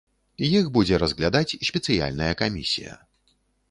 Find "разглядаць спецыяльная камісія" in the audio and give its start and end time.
1.03-3.03